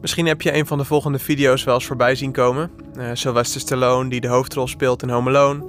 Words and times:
Misschien 0.00 0.26
heb 0.26 0.42
je 0.42 0.54
een 0.54 0.66
van 0.66 0.78
de 0.78 0.84
volgende 0.84 1.18
video's 1.18 1.64
wel 1.64 1.74
eens 1.74 1.86
voorbij 1.86 2.14
zien 2.14 2.32
komen. 2.32 2.70
Uh, 2.96 3.10
Sylvester 3.12 3.60
Stallone 3.60 4.10
die 4.10 4.20
de 4.20 4.28
hoofdrol 4.28 4.66
speelt 4.66 5.02
in 5.02 5.08
Home 5.08 5.28
Alone. 5.28 5.64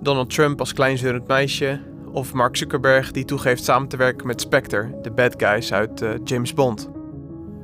Donald 0.00 0.30
Trump 0.30 0.60
als 0.60 0.72
kleinzeurend 0.72 1.26
meisje. 1.26 1.80
Of 2.12 2.32
Mark 2.32 2.56
Zuckerberg 2.56 3.12
die 3.12 3.24
toegeeft 3.24 3.64
samen 3.64 3.88
te 3.88 3.96
werken 3.96 4.26
met 4.26 4.40
Spectre, 4.40 4.98
de 5.02 5.10
bad 5.10 5.34
guys 5.36 5.72
uit 5.72 6.02
uh, 6.02 6.10
James 6.24 6.54
Bond. 6.54 6.88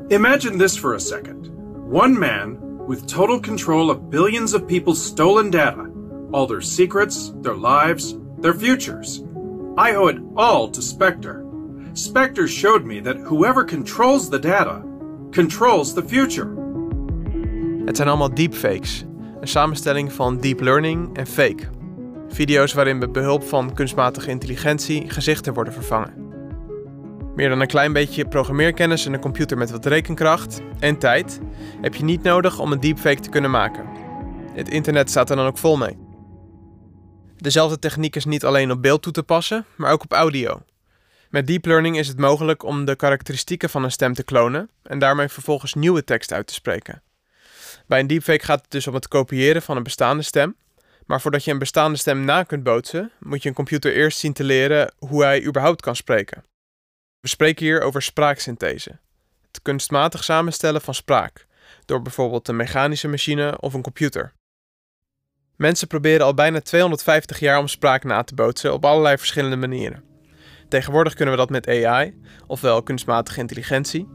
Imagine 0.08 0.56
this 0.56 0.78
for 0.78 0.94
a 0.94 0.98
second. 0.98 1.50
One 1.90 2.18
man 2.18 2.58
with 2.86 3.08
total 3.08 3.40
control 3.40 3.90
of 3.90 4.08
billions 4.08 4.54
of 4.54 4.66
people's 4.66 5.06
stolen 5.06 5.50
data. 5.50 5.90
All 6.30 6.46
their 6.46 6.62
secrets, 6.62 7.32
their 7.42 7.56
lives, 7.56 8.16
their 8.40 8.54
futures. 8.54 9.22
I 9.76 9.96
owe 9.96 10.08
it 10.08 10.18
all 10.34 10.70
to 10.70 10.80
Spectre. 10.80 11.44
Spectre 11.92 12.48
showed 12.48 12.84
me 12.84 13.00
that 13.00 13.16
whoever 13.16 13.64
controls 13.64 14.28
the 14.28 14.38
data 14.38 14.82
controls 15.36 15.92
the 15.92 16.02
future. 16.06 16.48
Het 17.84 17.96
zijn 17.96 18.08
allemaal 18.08 18.34
deepfakes, 18.34 19.04
een 19.40 19.48
samenstelling 19.48 20.12
van 20.12 20.40
deep 20.40 20.60
learning 20.60 21.16
en 21.16 21.26
fake. 21.26 21.68
Video's 22.28 22.72
waarin 22.72 22.98
met 22.98 23.12
behulp 23.12 23.42
van 23.42 23.74
kunstmatige 23.74 24.30
intelligentie 24.30 25.10
gezichten 25.10 25.54
worden 25.54 25.72
vervangen. 25.72 26.14
Meer 27.34 27.48
dan 27.48 27.60
een 27.60 27.66
klein 27.66 27.92
beetje 27.92 28.28
programmeerkennis 28.28 29.06
en 29.06 29.12
een 29.12 29.20
computer 29.20 29.58
met 29.58 29.70
wat 29.70 29.86
rekenkracht 29.86 30.60
en 30.78 30.98
tijd 30.98 31.40
heb 31.80 31.94
je 31.94 32.04
niet 32.04 32.22
nodig 32.22 32.58
om 32.58 32.72
een 32.72 32.80
deepfake 32.80 33.20
te 33.20 33.30
kunnen 33.30 33.50
maken. 33.50 33.84
Het 34.52 34.68
internet 34.68 35.10
staat 35.10 35.30
er 35.30 35.36
dan 35.36 35.46
ook 35.46 35.58
vol 35.58 35.76
mee. 35.76 35.98
Dezelfde 37.36 37.78
techniek 37.78 38.16
is 38.16 38.24
niet 38.24 38.44
alleen 38.44 38.70
op 38.70 38.82
beeld 38.82 39.02
toe 39.02 39.12
te 39.12 39.22
passen, 39.22 39.64
maar 39.76 39.92
ook 39.92 40.02
op 40.02 40.12
audio. 40.12 40.60
Met 41.36 41.46
deep 41.46 41.64
learning 41.64 41.98
is 41.98 42.08
het 42.08 42.18
mogelijk 42.18 42.62
om 42.62 42.84
de 42.84 42.96
karakteristieken 42.96 43.70
van 43.70 43.84
een 43.84 43.90
stem 43.90 44.14
te 44.14 44.24
klonen 44.24 44.70
en 44.82 44.98
daarmee 44.98 45.28
vervolgens 45.28 45.74
nieuwe 45.74 46.04
tekst 46.04 46.32
uit 46.32 46.46
te 46.46 46.54
spreken. 46.54 47.02
Bij 47.86 48.00
een 48.00 48.06
deepfake 48.06 48.44
gaat 48.44 48.60
het 48.60 48.70
dus 48.70 48.86
om 48.86 48.94
het 48.94 49.08
kopiëren 49.08 49.62
van 49.62 49.76
een 49.76 49.82
bestaande 49.82 50.22
stem, 50.22 50.56
maar 51.06 51.20
voordat 51.20 51.44
je 51.44 51.50
een 51.50 51.58
bestaande 51.58 51.98
stem 51.98 52.24
na 52.24 52.42
kunt 52.42 52.62
bootsen, 52.62 53.10
moet 53.18 53.42
je 53.42 53.48
een 53.48 53.54
computer 53.54 53.92
eerst 53.94 54.18
zien 54.18 54.32
te 54.32 54.44
leren 54.44 54.94
hoe 54.98 55.22
hij 55.22 55.44
überhaupt 55.44 55.80
kan 55.80 55.96
spreken. 55.96 56.44
We 57.20 57.28
spreken 57.28 57.64
hier 57.64 57.80
over 57.80 58.02
spraaksynthese, 58.02 58.98
het 59.46 59.62
kunstmatig 59.62 60.24
samenstellen 60.24 60.80
van 60.80 60.94
spraak, 60.94 61.46
door 61.84 62.02
bijvoorbeeld 62.02 62.48
een 62.48 62.56
mechanische 62.56 63.08
machine 63.08 63.60
of 63.60 63.74
een 63.74 63.82
computer. 63.82 64.32
Mensen 65.56 65.88
proberen 65.88 66.26
al 66.26 66.34
bijna 66.34 66.60
250 66.60 67.38
jaar 67.38 67.58
om 67.58 67.68
spraak 67.68 68.04
na 68.04 68.22
te 68.22 68.34
bootsen 68.34 68.72
op 68.72 68.84
allerlei 68.84 69.18
verschillende 69.18 69.56
manieren. 69.56 70.15
Tegenwoordig 70.68 71.14
kunnen 71.14 71.34
we 71.34 71.40
dat 71.40 71.50
met 71.50 71.68
AI, 71.68 72.14
ofwel 72.46 72.82
kunstmatige 72.82 73.40
intelligentie, 73.40 74.08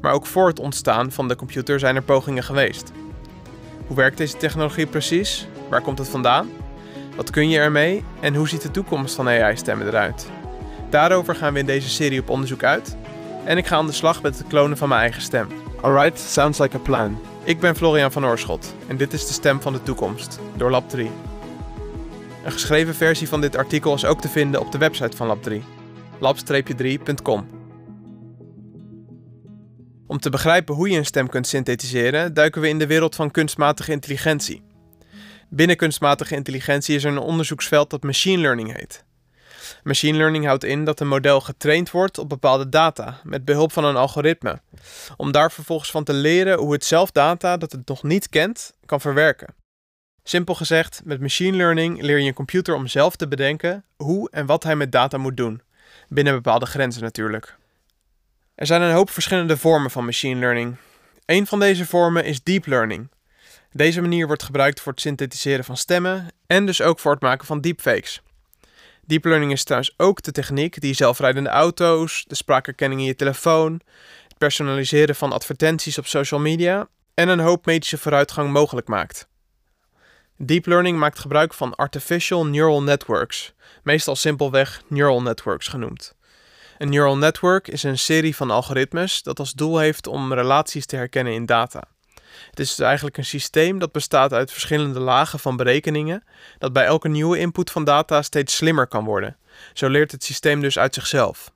maar 0.00 0.12
ook 0.12 0.26
voor 0.26 0.48
het 0.48 0.58
ontstaan 0.58 1.12
van 1.12 1.28
de 1.28 1.36
computer 1.36 1.78
zijn 1.78 1.96
er 1.96 2.02
pogingen 2.02 2.44
geweest. 2.44 2.92
Hoe 3.86 3.96
werkt 3.96 4.16
deze 4.16 4.36
technologie 4.36 4.86
precies? 4.86 5.46
Waar 5.68 5.82
komt 5.82 5.98
het 5.98 6.08
vandaan? 6.08 6.48
Wat 7.16 7.30
kun 7.30 7.48
je 7.48 7.58
ermee? 7.58 8.04
En 8.20 8.34
hoe 8.34 8.48
ziet 8.48 8.62
de 8.62 8.70
toekomst 8.70 9.14
van 9.14 9.28
AI-stemmen 9.28 9.86
eruit? 9.86 10.30
Daarover 10.90 11.34
gaan 11.34 11.52
we 11.52 11.58
in 11.58 11.66
deze 11.66 11.88
serie 11.88 12.20
op 12.20 12.30
onderzoek 12.30 12.62
uit. 12.62 12.96
En 13.44 13.56
ik 13.56 13.66
ga 13.66 13.76
aan 13.76 13.86
de 13.86 13.92
slag 13.92 14.22
met 14.22 14.38
het 14.38 14.46
klonen 14.46 14.76
van 14.76 14.88
mijn 14.88 15.00
eigen 15.00 15.22
stem. 15.22 15.48
Alright, 15.80 16.20
sounds 16.20 16.58
like 16.58 16.76
a 16.76 16.80
plan. 16.80 17.18
Ik 17.44 17.60
ben 17.60 17.76
Florian 17.76 18.12
van 18.12 18.26
Oorschot 18.26 18.74
en 18.86 18.96
dit 18.96 19.12
is 19.12 19.26
de 19.26 19.32
stem 19.32 19.60
van 19.60 19.72
de 19.72 19.82
toekomst 19.82 20.38
door 20.56 20.70
Lab 20.70 20.88
3. 20.88 21.10
Een 22.44 22.52
geschreven 22.52 22.94
versie 22.94 23.28
van 23.28 23.40
dit 23.40 23.56
artikel 23.56 23.94
is 23.94 24.04
ook 24.04 24.20
te 24.20 24.28
vinden 24.28 24.60
op 24.60 24.72
de 24.72 24.78
website 24.78 25.16
van 25.16 25.26
Lab 25.26 25.42
3, 25.42 25.62
lab-3.com. 26.20 27.48
Om 30.06 30.18
te 30.18 30.30
begrijpen 30.30 30.74
hoe 30.74 30.88
je 30.88 30.98
een 30.98 31.04
stem 31.04 31.28
kunt 31.28 31.46
synthetiseren, 31.46 32.34
duiken 32.34 32.60
we 32.60 32.68
in 32.68 32.78
de 32.78 32.86
wereld 32.86 33.14
van 33.14 33.30
kunstmatige 33.30 33.92
intelligentie. 33.92 34.62
Binnen 35.48 35.76
kunstmatige 35.76 36.34
intelligentie 36.34 36.94
is 36.94 37.04
er 37.04 37.10
een 37.10 37.18
onderzoeksveld 37.18 37.90
dat 37.90 38.02
machine 38.02 38.40
learning 38.40 38.76
heet. 38.76 39.04
Machine 39.82 40.16
learning 40.16 40.44
houdt 40.44 40.64
in 40.64 40.84
dat 40.84 41.00
een 41.00 41.08
model 41.08 41.40
getraind 41.40 41.90
wordt 41.90 42.18
op 42.18 42.28
bepaalde 42.28 42.68
data 42.68 43.20
met 43.22 43.44
behulp 43.44 43.72
van 43.72 43.84
een 43.84 43.96
algoritme, 43.96 44.60
om 45.16 45.32
daar 45.32 45.52
vervolgens 45.52 45.90
van 45.90 46.04
te 46.04 46.12
leren 46.12 46.58
hoe 46.58 46.72
het 46.72 46.84
zelf 46.84 47.10
data 47.10 47.56
dat 47.56 47.72
het 47.72 47.88
nog 47.88 48.02
niet 48.02 48.28
kent 48.28 48.72
kan 48.84 49.00
verwerken. 49.00 49.54
Simpel 50.22 50.54
gezegd, 50.54 51.00
met 51.04 51.20
machine 51.20 51.56
learning 51.56 52.02
leer 52.02 52.18
je 52.18 52.26
een 52.26 52.34
computer 52.34 52.74
om 52.74 52.86
zelf 52.86 53.16
te 53.16 53.28
bedenken 53.28 53.84
hoe 53.96 54.30
en 54.30 54.46
wat 54.46 54.62
hij 54.62 54.76
met 54.76 54.92
data 54.92 55.18
moet 55.18 55.36
doen, 55.36 55.60
binnen 56.08 56.34
bepaalde 56.34 56.66
grenzen 56.66 57.02
natuurlijk. 57.02 57.56
Er 58.54 58.66
zijn 58.66 58.82
een 58.82 58.94
hoop 58.94 59.10
verschillende 59.10 59.56
vormen 59.56 59.90
van 59.90 60.04
machine 60.04 60.40
learning. 60.40 60.76
Een 61.24 61.46
van 61.46 61.60
deze 61.60 61.86
vormen 61.86 62.24
is 62.24 62.42
deep 62.42 62.66
learning. 62.66 63.08
Deze 63.72 64.00
manier 64.00 64.26
wordt 64.26 64.42
gebruikt 64.42 64.80
voor 64.80 64.92
het 64.92 65.00
synthetiseren 65.00 65.64
van 65.64 65.76
stemmen 65.76 66.28
en 66.46 66.66
dus 66.66 66.82
ook 66.82 66.98
voor 66.98 67.12
het 67.12 67.20
maken 67.20 67.46
van 67.46 67.60
deepfakes. 67.60 68.22
Deep 69.06 69.24
learning 69.24 69.52
is 69.52 69.64
trouwens 69.64 69.94
ook 69.96 70.22
de 70.22 70.32
techniek 70.32 70.80
die 70.80 70.94
zelfrijdende 70.94 71.48
auto's, 71.48 72.24
de 72.26 72.34
spraakherkenning 72.34 73.00
in 73.00 73.06
je 73.06 73.14
telefoon, 73.14 73.80
het 74.28 74.38
personaliseren 74.38 75.14
van 75.14 75.32
advertenties 75.32 75.98
op 75.98 76.06
social 76.06 76.40
media 76.40 76.88
en 77.14 77.28
een 77.28 77.38
hoop 77.38 77.66
medische 77.66 77.98
vooruitgang 77.98 78.50
mogelijk 78.50 78.88
maakt. 78.88 79.28
Deep 80.38 80.66
learning 80.66 80.98
maakt 80.98 81.18
gebruik 81.18 81.54
van 81.54 81.74
artificial 81.74 82.46
neural 82.46 82.82
networks, 82.82 83.54
meestal 83.82 84.16
simpelweg 84.16 84.82
neural 84.88 85.22
networks 85.22 85.68
genoemd. 85.68 86.14
Een 86.78 86.88
neural 86.88 87.16
network 87.16 87.68
is 87.68 87.82
een 87.82 87.98
serie 87.98 88.36
van 88.36 88.50
algoritmes 88.50 89.22
dat 89.22 89.38
als 89.38 89.52
doel 89.52 89.78
heeft 89.78 90.06
om 90.06 90.32
relaties 90.32 90.86
te 90.86 90.96
herkennen 90.96 91.32
in 91.32 91.46
data. 91.46 91.82
Het 92.50 92.60
is 92.60 92.74
dus 92.74 92.86
eigenlijk 92.86 93.16
een 93.16 93.24
systeem 93.24 93.78
dat 93.78 93.92
bestaat 93.92 94.32
uit 94.32 94.52
verschillende 94.52 95.00
lagen 95.00 95.38
van 95.38 95.56
berekeningen, 95.56 96.24
dat 96.58 96.72
bij 96.72 96.84
elke 96.84 97.08
nieuwe 97.08 97.38
input 97.38 97.70
van 97.70 97.84
data 97.84 98.22
steeds 98.22 98.56
slimmer 98.56 98.86
kan 98.86 99.04
worden. 99.04 99.36
Zo 99.72 99.88
leert 99.88 100.12
het 100.12 100.24
systeem 100.24 100.60
dus 100.60 100.78
uit 100.78 100.94
zichzelf. 100.94 101.52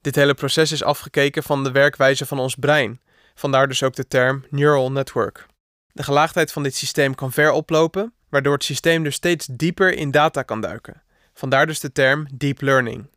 Dit 0.00 0.14
hele 0.14 0.34
proces 0.34 0.72
is 0.72 0.82
afgekeken 0.82 1.42
van 1.42 1.64
de 1.64 1.70
werkwijze 1.70 2.26
van 2.26 2.38
ons 2.38 2.54
brein, 2.54 3.00
vandaar 3.34 3.68
dus 3.68 3.82
ook 3.82 3.94
de 3.94 4.08
term 4.08 4.44
neural 4.50 4.92
network. 4.92 5.46
De 5.94 6.02
gelaagdheid 6.02 6.52
van 6.52 6.62
dit 6.62 6.74
systeem 6.74 7.14
kan 7.14 7.32
ver 7.32 7.50
oplopen, 7.50 8.12
waardoor 8.28 8.52
het 8.52 8.64
systeem 8.64 9.02
dus 9.02 9.14
steeds 9.14 9.46
dieper 9.46 9.96
in 9.96 10.10
data 10.10 10.42
kan 10.42 10.60
duiken. 10.60 11.02
Vandaar 11.34 11.66
dus 11.66 11.80
de 11.80 11.92
term 11.92 12.26
deep 12.32 12.60
learning. 12.60 13.10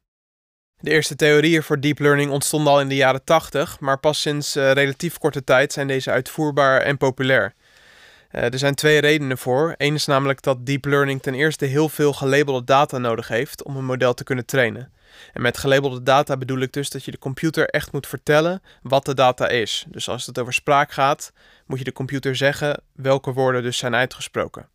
De 0.80 0.92
eerste 0.92 1.16
theorieën 1.16 1.64
voor 1.64 1.80
deep 1.80 2.00
learning 2.00 2.32
ontstonden 2.32 2.74
al 2.74 2.82
in 2.82 2.88
de 2.88 2.96
jaren 2.96 3.24
80, 3.24 3.80
maar 3.80 4.00
pas 4.00 4.22
sinds 4.22 4.56
uh, 4.56 4.72
relatief 4.72 5.18
korte 5.18 5.44
tijd 5.44 5.74
zijn 5.74 5.88
deze 5.88 6.12
uitvoerbaar 6.12 6.82
en 6.82 6.98
populair. 6.98 7.54
Uh, 8.32 8.44
er 8.44 8.60
zijn 8.60 8.76
twee 8.76 9.00
redenen 9.00 9.38
voor. 9.38 9.74
Eén 9.78 9.94
is 9.94 10.06
namelijk 10.06 10.42
dat 10.42 10.66
deep 10.66 10.86
learning 10.86 11.22
ten 11.22 11.34
eerste 11.34 11.66
heel 11.66 11.90
veel 11.90 12.14
gelabelde 12.14 12.64
data 12.64 12.98
nodig 12.98 13.28
heeft 13.28 13.64
om 13.64 13.78
een 13.78 13.86
model 13.86 14.14
te 14.14 14.24
kunnen 14.24 14.46
trainen. 14.46 14.92
En 15.34 15.42
met 15.42 15.58
gelabelde 15.58 16.04
data 16.04 16.38
bedoel 16.38 16.60
ik 16.60 16.74
dus 16.74 16.90
dat 16.90 17.04
je 17.04 17.12
de 17.12 17.18
computer 17.18 17.70
echt 17.70 17.92
moet 17.92 18.08
vertellen 18.08 18.62
wat 18.82 19.06
de 19.06 19.14
data 19.14 19.48
is. 19.48 19.86
Dus 19.88 20.10
als 20.10 20.26
het 20.26 20.40
over 20.40 20.54
spraak 20.54 20.92
gaat, 20.92 21.32
moet 21.66 21.78
je 21.78 21.84
de 21.84 21.92
computer 21.92 22.36
zeggen 22.36 22.82
welke 22.94 23.34
woorden 23.34 23.64
dus 23.64 23.78
zijn 23.78 23.96
uitgesproken. 23.96 24.70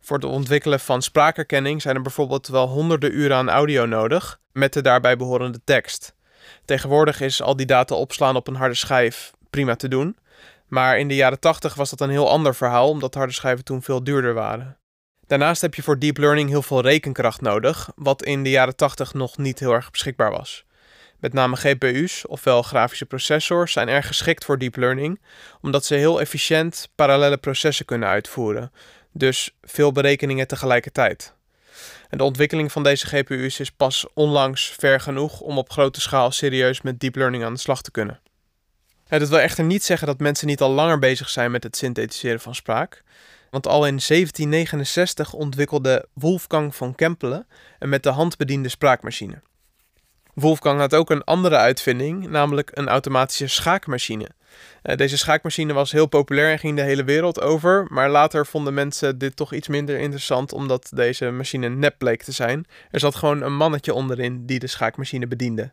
Voor 0.00 0.16
het 0.16 0.26
ontwikkelen 0.26 0.80
van 0.80 1.02
spraakherkenning 1.02 1.82
zijn 1.82 1.96
er 1.96 2.02
bijvoorbeeld 2.02 2.46
wel 2.46 2.68
honderden 2.68 3.16
uren 3.16 3.36
aan 3.36 3.50
audio 3.50 3.86
nodig, 3.86 4.40
met 4.52 4.72
de 4.72 4.82
daarbij 4.82 5.16
behorende 5.16 5.60
tekst. 5.64 6.14
Tegenwoordig 6.64 7.20
is 7.20 7.42
al 7.42 7.56
die 7.56 7.66
data 7.66 7.94
opslaan 7.94 8.36
op 8.36 8.48
een 8.48 8.54
harde 8.54 8.74
schijf 8.74 9.32
prima 9.50 9.76
te 9.76 9.88
doen, 9.88 10.16
maar 10.66 10.98
in 10.98 11.08
de 11.08 11.14
jaren 11.14 11.40
80 11.40 11.74
was 11.74 11.90
dat 11.90 12.00
een 12.00 12.10
heel 12.10 12.30
ander 12.30 12.54
verhaal, 12.54 12.88
omdat 12.88 13.14
harde 13.14 13.32
schijven 13.32 13.64
toen 13.64 13.82
veel 13.82 14.04
duurder 14.04 14.34
waren. 14.34 14.78
Daarnaast 15.26 15.62
heb 15.62 15.74
je 15.74 15.82
voor 15.82 15.98
deep 15.98 16.16
learning 16.16 16.48
heel 16.48 16.62
veel 16.62 16.80
rekenkracht 16.80 17.40
nodig, 17.40 17.90
wat 17.96 18.24
in 18.24 18.42
de 18.42 18.50
jaren 18.50 18.76
80 18.76 19.14
nog 19.14 19.38
niet 19.38 19.58
heel 19.58 19.72
erg 19.72 19.90
beschikbaar 19.90 20.30
was. 20.30 20.64
Met 21.18 21.32
name 21.32 21.56
GPU's, 21.56 22.28
ofwel 22.28 22.62
grafische 22.62 23.06
processors, 23.06 23.72
zijn 23.72 23.88
erg 23.88 24.06
geschikt 24.06 24.44
voor 24.44 24.58
deep 24.58 24.76
learning, 24.76 25.20
omdat 25.60 25.84
ze 25.84 25.94
heel 25.94 26.20
efficiënt 26.20 26.88
parallele 26.94 27.36
processen 27.36 27.84
kunnen 27.84 28.08
uitvoeren, 28.08 28.72
dus 29.12 29.56
veel 29.62 29.92
berekeningen 29.92 30.46
tegelijkertijd. 30.46 31.34
En 32.08 32.18
de 32.18 32.24
ontwikkeling 32.24 32.72
van 32.72 32.82
deze 32.82 33.06
GPU's 33.06 33.58
is 33.58 33.70
pas 33.70 34.06
onlangs 34.14 34.74
ver 34.78 35.00
genoeg 35.00 35.40
om 35.40 35.58
op 35.58 35.70
grote 35.70 36.00
schaal 36.00 36.30
serieus 36.30 36.80
met 36.80 37.00
deep 37.00 37.14
learning 37.14 37.44
aan 37.44 37.54
de 37.54 37.60
slag 37.60 37.82
te 37.82 37.90
kunnen. 37.90 38.20
Het 39.08 39.28
wil 39.28 39.38
echter 39.38 39.64
niet 39.64 39.84
zeggen 39.84 40.06
dat 40.06 40.18
mensen 40.18 40.46
niet 40.46 40.60
al 40.60 40.70
langer 40.70 40.98
bezig 40.98 41.28
zijn 41.28 41.50
met 41.50 41.62
het 41.62 41.76
synthetiseren 41.76 42.40
van 42.40 42.54
spraak. 42.54 43.02
Want 43.54 43.66
al 43.66 43.86
in 43.86 44.00
1769 44.06 45.32
ontwikkelde 45.32 46.08
Wolfgang 46.12 46.74
van 46.74 46.94
Kempelen 46.94 47.46
een 47.78 47.88
met 47.88 48.02
de 48.02 48.08
hand 48.08 48.36
bediende 48.36 48.68
spraakmachine. 48.68 49.42
Wolfgang 50.32 50.80
had 50.80 50.94
ook 50.94 51.10
een 51.10 51.24
andere 51.24 51.56
uitvinding, 51.56 52.28
namelijk 52.28 52.70
een 52.72 52.88
automatische 52.88 53.46
schaakmachine. 53.46 54.28
Eh, 54.82 54.96
deze 54.96 55.18
schaakmachine 55.18 55.72
was 55.72 55.92
heel 55.92 56.06
populair 56.06 56.52
en 56.52 56.58
ging 56.58 56.76
de 56.76 56.82
hele 56.82 57.04
wereld 57.04 57.40
over, 57.40 57.86
maar 57.88 58.10
later 58.10 58.46
vonden 58.46 58.74
mensen 58.74 59.18
dit 59.18 59.36
toch 59.36 59.52
iets 59.52 59.68
minder 59.68 59.98
interessant 59.98 60.52
omdat 60.52 60.90
deze 60.94 61.30
machine 61.30 61.68
nep 61.68 61.94
bleek 61.98 62.22
te 62.22 62.32
zijn. 62.32 62.66
Er 62.90 63.00
zat 63.00 63.14
gewoon 63.14 63.42
een 63.42 63.56
mannetje 63.56 63.94
onderin 63.94 64.46
die 64.46 64.58
de 64.58 64.66
schaakmachine 64.66 65.26
bediende. 65.26 65.72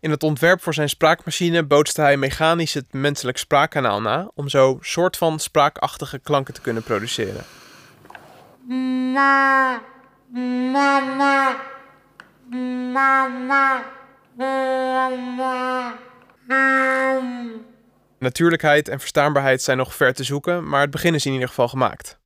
In 0.00 0.10
het 0.10 0.22
ontwerp 0.22 0.62
voor 0.62 0.74
zijn 0.74 0.88
spraakmachine 0.88 1.62
bootste 1.64 2.00
hij 2.00 2.16
mechanisch 2.16 2.74
het 2.74 2.92
menselijk 2.92 3.38
spraakkanaal 3.38 4.00
na 4.00 4.30
om 4.34 4.48
zo 4.48 4.78
soort 4.80 5.16
van 5.16 5.38
spraakachtige 5.38 6.18
klanken 6.18 6.54
te 6.54 6.60
kunnen 6.60 6.82
produceren. 6.82 7.44
Natuurlijkheid 18.18 18.88
en 18.88 19.00
verstaanbaarheid 19.00 19.62
zijn 19.62 19.76
nog 19.76 19.94
ver 19.94 20.14
te 20.14 20.24
zoeken, 20.24 20.68
maar 20.68 20.80
het 20.80 20.90
begin 20.90 21.14
is 21.14 21.26
in 21.26 21.32
ieder 21.32 21.48
geval 21.48 21.68
gemaakt. 21.68 22.18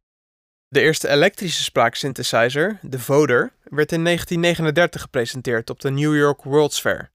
De 0.69 0.81
eerste 0.81 1.09
elektrische 1.09 1.63
spraaksynthesizer, 1.63 2.79
de 2.83 2.99
Voder, 2.99 3.53
werd 3.65 3.93
in 3.93 4.05
1939 4.05 5.01
gepresenteerd 5.01 5.71
op 5.71 5.81
de 5.81 5.91
New 5.91 6.17
York 6.17 6.43
World's 6.43 6.81
Fair. 6.81 7.11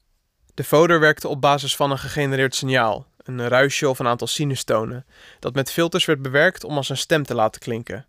De 0.57 0.63
Voder 0.63 0.99
werkte 0.99 1.27
op 1.27 1.41
basis 1.41 1.75
van 1.75 1.91
een 1.91 1.97
gegenereerd 1.97 2.55
signaal, 2.55 3.05
een 3.23 3.47
ruisje 3.47 3.89
of 3.89 3.99
een 3.99 4.07
aantal 4.07 4.27
sinustonen, 4.27 5.05
dat 5.39 5.55
met 5.55 5.71
filters 5.71 6.05
werd 6.05 6.21
bewerkt 6.21 6.63
om 6.63 6.77
als 6.77 6.89
een 6.89 6.97
stem 6.97 7.23
te 7.23 7.35
laten 7.35 7.61
klinken. 7.61 8.05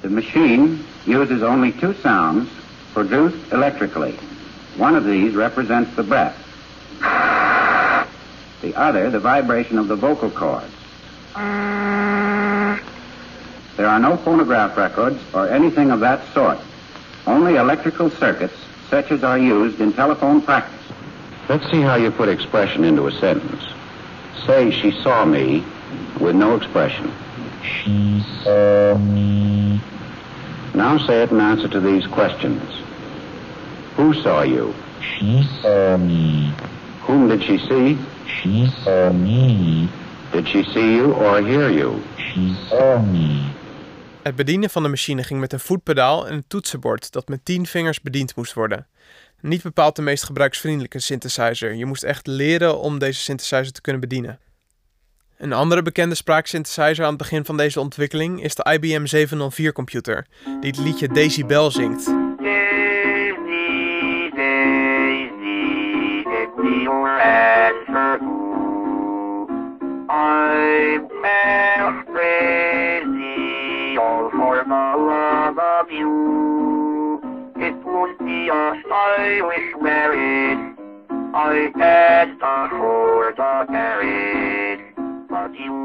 The 0.00 0.10
machine 0.10 0.76
uses 1.06 1.42
only 1.42 1.72
two 1.80 1.92
sounds 2.02 2.50
produced 2.92 3.38
electrically. 3.52 4.14
One 4.78 4.98
of 4.98 5.04
these 5.04 5.36
represents 5.36 5.90
the 5.94 6.02
breath. 6.02 6.34
The 8.60 8.72
other, 8.76 9.10
the 9.10 9.20
vibration 9.20 9.78
of 9.78 9.86
the 9.86 9.96
vocal 9.96 10.30
cords. 10.30 10.74
There 13.74 13.88
are 13.88 14.00
no 14.00 14.16
phonograph 14.22 14.76
records 14.76 15.18
or 15.30 15.48
anything 15.48 15.92
of 15.92 16.00
that 16.00 16.20
sort. 16.32 16.58
Only 17.26 17.54
electrical 17.56 18.10
circuits 18.10 18.56
such 18.90 19.10
as 19.12 19.22
are 19.22 19.38
used 19.38 19.80
in 19.80 19.92
telephone 19.92 20.40
practice. 20.40 20.81
Let's 21.48 21.70
see 21.70 21.80
how 21.80 21.96
you 21.96 22.10
put 22.10 22.28
expression 22.28 22.84
into 22.84 23.06
a 23.06 23.12
sentence. 23.12 23.64
Say 24.46 24.70
she 24.70 24.92
saw 25.02 25.24
me 25.24 25.64
with 26.20 26.36
no 26.36 26.54
expression. 26.56 27.12
She 27.62 28.24
saw 28.42 28.96
me. 28.96 29.80
Now 30.74 30.98
say 30.98 31.22
it 31.22 31.30
in 31.30 31.40
answer 31.40 31.68
to 31.68 31.80
these 31.80 32.06
questions. 32.06 32.62
Who 33.96 34.14
saw 34.14 34.42
you? 34.42 34.72
She 35.00 35.42
saw 35.60 35.96
me. 35.96 36.52
Whom 37.06 37.28
did 37.28 37.42
she 37.42 37.58
see? 37.58 37.98
She 38.26 38.66
saw 38.84 39.12
me. 39.12 39.88
Did 40.32 40.48
she 40.48 40.62
see 40.62 40.94
you 40.94 41.12
or 41.12 41.42
hear 41.42 41.68
you? 41.70 42.00
She 42.16 42.54
saw 42.68 43.02
me. 43.02 43.50
Het 44.22 44.36
bedienen 44.36 44.70
van 44.70 44.82
de 44.82 44.88
machine 44.88 45.22
ging 45.22 45.40
met 45.40 45.52
een 45.52 45.60
voetpedaal 45.60 46.26
en 46.26 46.34
een 46.34 46.44
toetsenbord 46.46 47.12
dat 47.12 47.28
met 47.28 47.44
tien 47.44 47.66
vingers 47.66 48.00
bediend 48.00 48.36
moest 48.36 48.52
worden. 48.52 48.86
Niet 49.42 49.62
bepaald 49.62 49.96
de 49.96 50.02
meest 50.02 50.24
gebruiksvriendelijke 50.24 50.98
synthesizer. 50.98 51.74
Je 51.74 51.86
moest 51.86 52.02
echt 52.02 52.26
leren 52.26 52.78
om 52.78 52.98
deze 52.98 53.20
synthesizer 53.20 53.72
te 53.72 53.80
kunnen 53.80 54.00
bedienen. 54.00 54.38
Een 55.38 55.52
andere 55.52 55.82
bekende 55.82 56.14
spraaksynthesizer 56.14 57.04
aan 57.04 57.08
het 57.08 57.18
begin 57.18 57.44
van 57.44 57.56
deze 57.56 57.80
ontwikkeling 57.80 58.42
is 58.42 58.54
de 58.54 58.72
IBM 58.72 59.06
704 59.06 59.72
computer, 59.72 60.26
die 60.60 60.70
het 60.70 60.78
liedje 60.78 61.08
Daisy 61.08 61.44
Bell 61.44 61.70
zingt. 61.70 62.21
I 79.22 79.40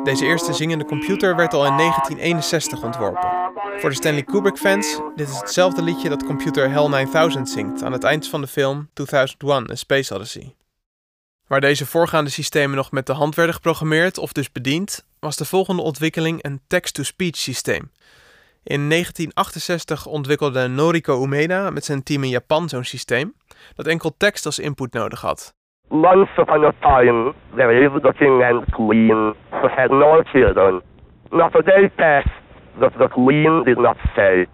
Deze 0.04 0.26
eerste 0.26 0.54
zingende 0.54 0.86
computer 0.86 1.36
werd 1.36 1.54
al 1.54 1.66
in 1.66 1.78
1961 1.78 2.84
ontworpen. 2.84 3.30
Voor 3.78 3.90
de 3.90 3.96
Stanley 3.96 4.24
Kubrick-fans, 4.24 5.00
dit 5.16 5.30
is 5.30 5.40
hetzelfde 5.40 5.82
liedje 5.82 6.10
dat 6.10 6.26
computer 6.26 6.72
HAL 6.72 6.90
9000 6.90 7.50
zingt 7.50 7.84
aan 7.84 7.92
het 7.92 8.04
eind 8.04 8.28
van 8.28 8.42
de 8.42 8.48
film 8.48 8.90
2001 8.94 9.72
A 9.72 9.76
Space 9.76 10.16
Odyssey. 10.16 10.56
Waar 11.48 11.62
deze 11.62 11.86
voorgaande 11.86 12.30
systemen 12.30 12.76
nog 12.76 12.92
met 12.92 13.06
de 13.06 13.14
hand 13.14 13.36
werden 13.36 13.56
geprogrammeerd 13.56 14.18
of 14.18 14.32
dus 14.32 14.52
bediend, 14.52 15.06
was 15.20 15.36
de 15.36 15.46
volgende 15.46 15.82
ontwikkeling 15.82 16.44
een 16.44 16.62
text-to-speech 16.68 17.38
systeem. 17.38 17.92
In 18.68 18.90
1968 18.90 20.06
ontwikkelde 20.06 20.68
Noriko 20.68 21.24
Umeda 21.24 21.70
met 21.70 21.86
zijn 21.86 22.04
team 22.04 22.24
in 22.24 22.30
Japan 22.30 22.70
zo'n 22.70 22.84
systeem 22.84 23.34
dat 23.76 23.88
enkel 23.88 24.14
tekst 24.18 24.46
als 24.46 24.60
input 24.60 24.94
nodig 24.94 25.22
had. 25.22 25.54
Once 25.90 26.42
upon 26.42 26.64
a 26.64 26.74
time, 26.80 27.34
there 27.56 27.80
lived 27.80 28.06
a 28.06 28.12
king 28.12 28.44
and 28.44 28.66
queen 28.72 29.36
who 29.50 29.68
had 29.68 29.90
no 29.90 30.22
children. 30.24 30.82
Not 31.30 31.56
a 31.56 31.62
day 31.62 31.90
passed 31.96 32.34
that 32.80 32.92
the 32.98 33.08
queen 33.10 33.64
did 33.64 33.78
not 33.78 33.98
say, 34.16 34.46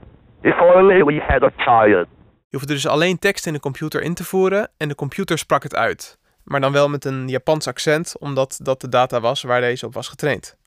If 0.41 0.59
only 0.59 1.03
we 1.03 1.21
had 1.27 1.43
a 1.43 1.51
child. 1.57 2.07
Je 2.47 2.57
hoefde 2.57 2.73
dus 2.73 2.87
alleen 2.87 3.19
tekst 3.19 3.45
in 3.47 3.53
de 3.53 3.59
computer 3.59 4.01
in 4.01 4.13
te 4.13 4.23
voeren 4.23 4.71
en 4.77 4.87
de 4.87 4.95
computer 4.95 5.37
sprak 5.37 5.63
het 5.63 5.75
uit. 5.75 6.19
Maar 6.43 6.61
dan 6.61 6.71
wel 6.71 6.89
met 6.89 7.05
een 7.05 7.27
Japans 7.27 7.67
accent, 7.67 8.15
omdat 8.19 8.59
dat 8.63 8.81
de 8.81 8.89
data 8.89 9.19
was 9.19 9.43
waar 9.43 9.61
deze 9.61 9.85
op 9.85 9.93
was 9.93 10.07
getraind. 10.07 10.57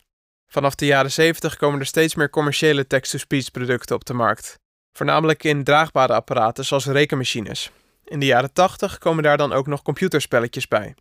Vanaf 0.49 0.75
de 0.75 0.87
jaren 0.87 1.13
70 1.13 1.57
komen 1.57 1.81
er 1.81 1.87
steeds 1.87 2.15
meer 2.15 2.31
commerciële 2.31 2.87
text-to-speech 2.87 3.51
producten 3.51 3.97
op 3.97 4.05
de 4.05 4.15
markt. 4.15 4.59
Voornamelijk 4.93 5.45
in 5.45 5.65
draagbare 5.65 6.13
apparaten 6.13 6.65
zoals 6.65 6.87
rekenmachines. 6.87 7.71
In 8.05 8.21
de 8.21 8.27
jaren 8.27 8.53
80 8.53 8.99
komen 8.99 9.23
daar 9.23 9.37
dan 9.37 9.53
ook 9.53 9.67
nog 9.67 9.83
computerspelletjes 9.83 10.69
bij. 10.69 10.95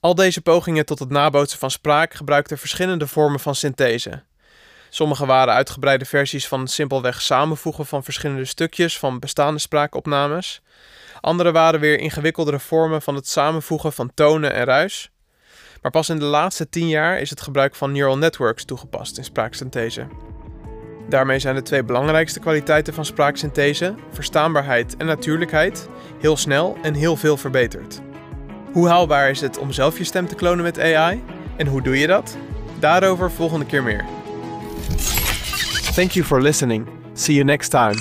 Al 0.00 0.14
deze 0.14 0.40
pogingen 0.40 0.86
tot 0.86 0.98
het 0.98 1.10
nabootsen 1.10 1.58
van 1.58 1.70
spraak 1.70 2.14
gebruikten 2.14 2.58
verschillende 2.58 3.06
vormen 3.06 3.40
van 3.40 3.54
synthese. 3.54 4.22
Sommige 4.90 5.26
waren 5.26 5.54
uitgebreide 5.54 6.04
versies 6.04 6.48
van 6.48 6.68
simpelweg 6.68 7.22
samenvoegen 7.22 7.86
van 7.86 8.04
verschillende 8.04 8.44
stukjes 8.44 8.98
van 8.98 9.18
bestaande 9.18 9.60
spraakopnames. 9.60 10.62
Andere 11.20 11.52
waren 11.52 11.80
weer 11.80 11.98
ingewikkeldere 11.98 12.60
vormen 12.60 13.02
van 13.02 13.14
het 13.14 13.28
samenvoegen 13.28 13.92
van 13.92 14.10
tonen 14.14 14.52
en 14.52 14.64
ruis. 14.64 15.10
Maar 15.84 15.92
pas 15.92 16.08
in 16.08 16.18
de 16.18 16.24
laatste 16.24 16.68
tien 16.68 16.88
jaar 16.88 17.20
is 17.20 17.30
het 17.30 17.40
gebruik 17.40 17.74
van 17.74 17.92
neural 17.92 18.18
networks 18.18 18.64
toegepast 18.64 19.18
in 19.18 19.24
spraaksynthese. 19.24 20.06
Daarmee 21.08 21.38
zijn 21.38 21.54
de 21.54 21.62
twee 21.62 21.84
belangrijkste 21.84 22.40
kwaliteiten 22.40 22.94
van 22.94 23.04
spraaksynthese, 23.04 23.94
verstaanbaarheid 24.10 24.96
en 24.96 25.06
natuurlijkheid, 25.06 25.88
heel 26.20 26.36
snel 26.36 26.76
en 26.82 26.94
heel 26.94 27.16
veel 27.16 27.36
verbeterd. 27.36 28.00
Hoe 28.72 28.88
haalbaar 28.88 29.30
is 29.30 29.40
het 29.40 29.58
om 29.58 29.72
zelf 29.72 29.98
je 29.98 30.04
stem 30.04 30.26
te 30.26 30.34
klonen 30.34 30.64
met 30.64 30.80
AI? 30.80 31.22
En 31.56 31.66
hoe 31.66 31.82
doe 31.82 31.98
je 31.98 32.06
dat? 32.06 32.36
Daarover 32.78 33.30
volgende 33.30 33.66
keer 33.66 33.82
meer. 33.82 34.04
Thank 35.94 36.10
you 36.10 36.26
for 36.26 36.42
listening. 36.42 36.88
See 37.12 37.34
you 37.34 37.46
next 37.46 37.70
time. 37.70 37.94